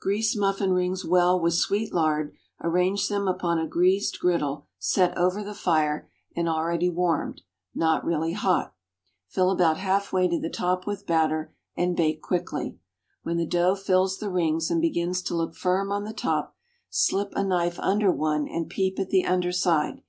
[0.00, 5.40] Grease muffin rings well with sweet lard, arrange them upon a greased griddle set over
[5.44, 7.42] the fire and already warmed
[7.76, 8.74] (not really hot),
[9.28, 12.76] fill about half way to the top with batter, and bake quickly.
[13.22, 16.56] When the dough fills the rings and begins to look firm on the top,
[16.90, 20.02] slip a knife under one and peep at the under side.